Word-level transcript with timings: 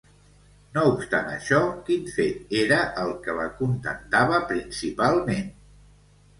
No 0.77 0.85
obstant 0.93 1.29
això, 1.33 1.59
quin 1.91 2.09
fet 2.15 2.57
era 2.63 2.81
el 3.05 3.13
que 3.29 3.37
l'acontentava 3.43 4.43
principalment? 4.55 5.57